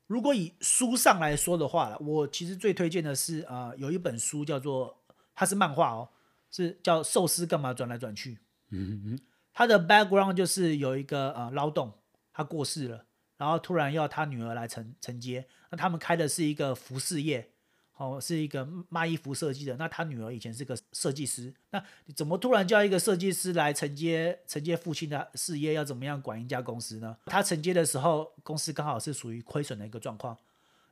[0.07, 5.03] 如果以书上来说的话，我其实最推荐的是啊、呃，有一本书叫做，
[5.35, 6.09] 它是漫画哦，
[6.49, 8.35] 是叫《寿司干嘛转来转去》。
[8.71, 9.19] 嗯嗯，
[9.53, 11.93] 它的 background 就是有一个呃劳动，
[12.31, 13.05] 他过世了，
[13.37, 17.51] 然后突然要他女儿来承承接，那他们开的是一个服饰业。
[17.99, 19.75] 哦，是一个卖衣服设计的。
[19.75, 25.73] 那他女儿以前是个设计师，那你怎么突然叫一个设计师来承接承接父亲的事业？
[25.73, 27.17] 要怎么样管一家公司呢？
[27.25, 30.37] 他承接的时候，公司刚好是属于亏损的一个状况。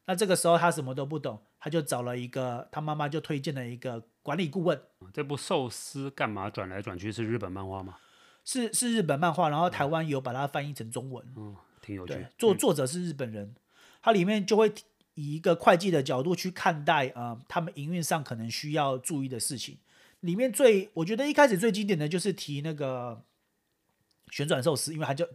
[0.04, 4.78] 那这个时候他什么都不懂，他就找了一个他妈妈就推荐了一个管理顾问。
[5.14, 7.96] 这部寿司干嘛转来转去是日本漫画吗？
[8.44, 11.26] 是是日本漫画，然后台湾有把它翻译成中文。
[11.38, 12.16] 嗯，挺有趣。
[12.16, 13.56] 对，作作者是日本人，
[14.02, 14.74] 它里面就会。
[15.18, 19.80] 以一个会计的角度去看待啊、呃，他们营运上可能需要注意的事情，
[20.20, 23.24] 里面最我觉得一开始最经典的就是提那个
[24.30, 25.26] 旋转寿司，因为它叫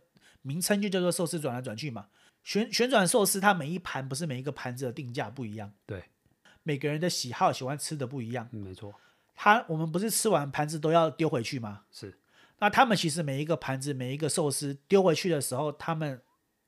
[0.43, 2.07] 名称就叫做寿司转来转去嘛。
[2.45, 6.05] 旋旋转寿司它每一盘不是每一个盘子的定价不一样，对，
[6.63, 8.95] 每个人的喜好喜欢吃的不一样，嗯、没错。
[9.35, 11.83] 他我们不是吃完盘子都要丢回去吗？
[11.91, 12.17] 是。
[12.61, 16.23] 那他们其实每一个盘子每一个寿司丢回去的时候，他们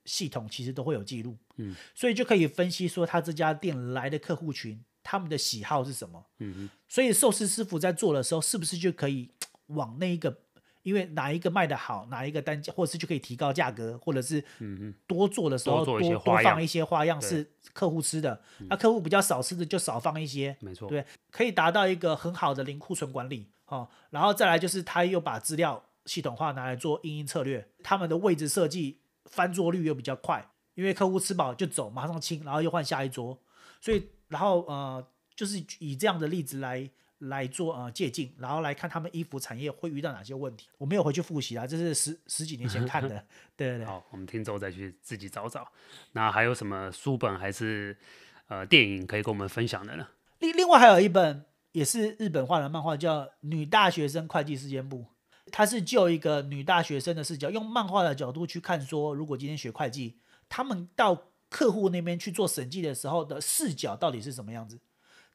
[0.05, 1.37] 系统其实都会有记录。
[1.57, 6.25] 嗯，所以就可以分析说他这家店来的客户群，他们的喜好是什么？
[6.39, 9.31] 嗯嗯，所以寿司师傅在做的时候，是不是就可以
[9.69, 10.37] 往那一个，
[10.83, 23.89] 因为哪一个卖的好，哪一个单价，或者是就可以提高价格，或者是嗯多做的时候多多，多放一些花样是客户吃的，那客户比较少吃的就少放一些，没错，对，可以达到一个很好的零库存管理哦。
[24.11, 30.51] 然后再来就是他又把资料系统化拿来做因应策略，他们的位置设计翻桌率又比较快。
[30.75, 33.41] 因为客户吃饱就走，马上清，然后又换下一桌，
[33.81, 35.07] 所以然后呃，
[35.37, 40.67] 就是以这样的例子来来做呃借鉴，然后来看他们衣服产业会遇到哪些问题。
[40.77, 43.25] 我没有回去复习啊，这是十十几年前看的，
[43.57, 43.87] 对对对。
[43.87, 45.65] 好，我们听众再去自己找找。
[46.11, 47.97] 那还有什么书本还是
[48.49, 50.09] 呃电影可以跟我们分享的呢？
[50.41, 55.03] 另另外还有一本也是日本画的漫画，叫《女大学生会计事件簿》，
[55.57, 60.19] 它是就一个女大学生的视角，用漫画的角度去看说，如果今天学会计。
[60.49, 64.81] 他们到客户那边去做审计的时候的视角到底是什么样子？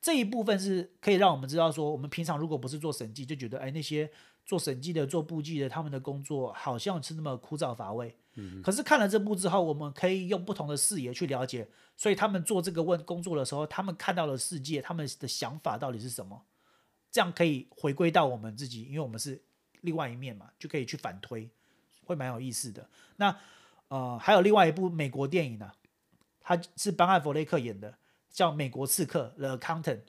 [0.01, 4.11] 这一部分是可以让我们知道说，我们平常如果不是做审计，就觉得哎，那些
[4.45, 8.13] 做审计的、做簿记的，他们的工作好像是那么枯燥乏味。
[8.35, 8.61] 嗯。
[8.61, 16.43] 可是看了这部之后，我们可以用不同的视野去了解，所以他们做这个问工作的时候，他们看到的世界，他们的想法到底是什么？
[17.09, 19.41] 这样可以回归到我们自己，因为我们是
[19.81, 21.49] 另外一面嘛，就可以去反推，
[22.05, 22.89] 会蛮有意思的。
[23.17, 23.35] 那。
[23.89, 25.73] 呃，还有另外一部美国电影呢、啊，
[26.39, 27.97] 他是班艾弗雷克演的，
[28.29, 30.01] 叫《美国刺客》The Accountant。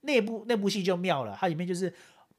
[0.00, 1.94] 那部那部戏就妙了，它里面就是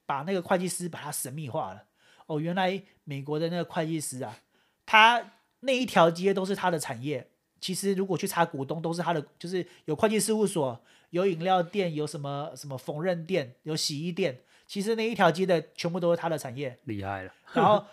[0.06, 1.86] 把那个会计师把他神秘化了。
[2.26, 4.38] 哦，原来美国的那个会计师啊，
[4.86, 7.26] 他那一条街都是他的产业。
[7.62, 14.42] 其实如果去查股东，都是他的，就是有会计事务所，有饮料店，有什么什么缝纫店，有洗衣店。
[14.66, 16.78] 其实那一条街的全部都是他的产业。
[16.84, 17.34] 厉害了。
[17.54, 17.86] 然后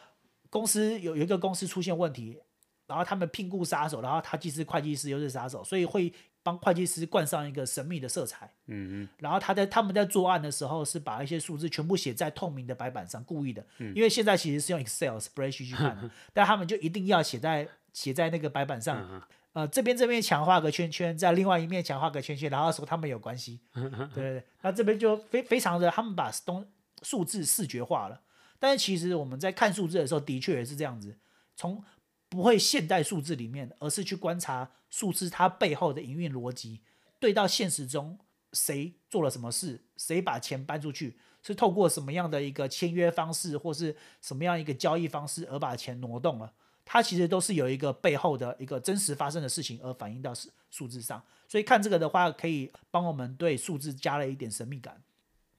[0.51, 2.39] 公司有有一个公司出现问题。
[2.85, 6.13] 然后他们聘雇杀手，然后他既是会计师又是杀手，所以会
[6.43, 8.53] 帮会计师冠上一个神秘的色彩。
[8.67, 9.09] 嗯嗯。
[9.19, 13.65] 然后他在他们在作案的时候是把一些数字全部写在透明的白板上，故意的。
[13.79, 13.95] 嗯。
[13.95, 19.23] 因为现在其实是用 Excel spreadsheet 去看， 但他们就一定要写在写在那个白板上。
[19.53, 23.61] 呃这边这边墙画个圈圈，在另外一面墙画个圈圈，然后说他们有关系。
[24.15, 26.67] 对对，那这边就非非常的，他们把东
[27.03, 28.23] 数字视觉化了。
[28.59, 31.19] 但是其实我们在看数字的时候，的确也是这样子，
[31.57, 31.83] 从
[32.29, 36.81] 不会现代数字里面，而是去观察数字它背后的营运逻辑，
[37.19, 38.19] 对到现实中
[38.53, 41.19] 谁做了什么事，谁把钱搬出去。
[41.45, 46.53] 是透过什么样的一个签约方式，或是什么样一个交易方式而把钱挪动了？
[46.85, 51.23] 它其实都是有一个背后的一个真实发生的事情而反映到数数字上。
[51.49, 55.03] 所以看这个的话，可以帮我们对数字加了一点神秘感。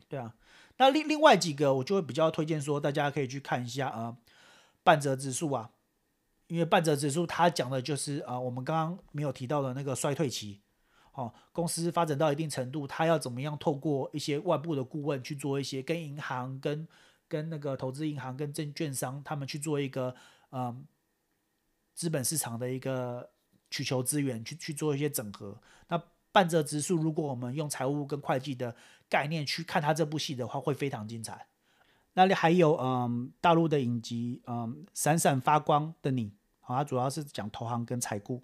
[0.10, 0.34] 对啊，
[0.78, 4.18] 那另另外几个我就会比较推荐说，大家可以去看一下啊、呃，
[4.84, 5.72] 半折指数啊，
[6.48, 10.60] 因为半折指数它讲的就是啊、我们刚刚没有提到的那个衰退期。
[11.14, 16.88] 哦，公司发展到一定程度，他要怎么样透过一些外部的顾问去做一些跟银行、跟
[17.28, 20.16] 跟那个投资银行、跟证券商他们去做一个
[20.52, 20.84] 嗯
[21.94, 23.30] 资本市场的一个
[23.70, 25.58] 取求资源，去去做一些整合。
[25.88, 28.76] 那半泽直树，如果我们用财务跟会计的
[29.10, 31.48] 概念去看他这部戏的话，会非常精彩。
[32.14, 38.44] 那里还有嗯大陆的影集嗯闪闪发光的你，好，它主要是讲投行跟财顾。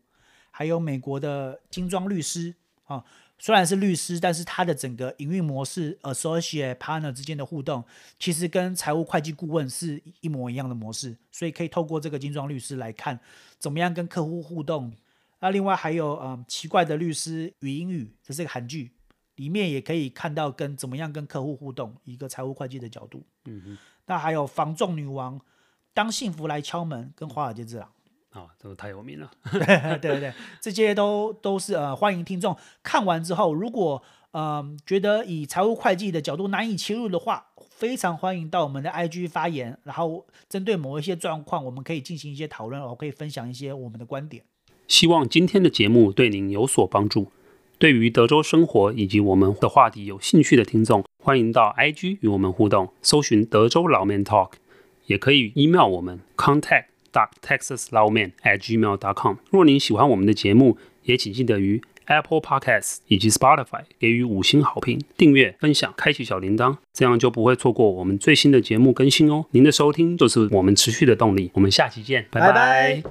[0.52, 3.04] 还有美国的精装律师啊，
[3.40, 7.84] 虽然是律师，但是他的整个营运模式，associate partner 之间的互动，
[8.20, 13.18] 其实跟财务会计顾问是一模一样的模式，所以可以透过这个精装律师来看
[13.58, 14.94] 怎么样跟客户互动。
[15.40, 18.92] 那另外还有嗯奇怪的律师与英语，这是个韩剧，
[19.36, 23.24] 里面也可以看到跟怎么样跟客户互动，一个财务会计的角度。
[23.46, 23.78] 嗯哼。
[24.06, 25.40] 那还有防撞女王，
[25.94, 27.90] 当幸福来敲门，跟华尔街之狼。
[28.32, 29.30] 啊、哦，这个太有名了。
[29.52, 34.02] 对对对，这些都都是呃，欢迎听众看完之后，如果
[34.32, 44.44] 呃觉得以财务会计的角度难以切入的话，非常欢迎到我们的 IG 发言，然后针对某一些状况，我们可以进行一些讨论，我可以分享一些我们的观点。
[44.88, 47.32] 希望今天的节目对您有所帮助。
[47.78, 54.52] 对于德州生活以及我们的话题有兴趣的听众，欢迎到 IG 与我们互动，搜寻德州老 man talk，
[55.06, 56.88] 也可以 email 我们 contact。
[57.12, 59.36] texaslawman@gmail.com。
[59.51, 69.45] 若您喜欢我们的节目，也请记得于 Apple Podcasts 以及 Spotify 给予五星好评、订阅、分享、开启小铃铛，这样就不会错过我们最新的节目更新哦。
[69.51, 71.51] 您的收听就是我们持续的动力。
[71.53, 73.03] 我们下期见，拜拜。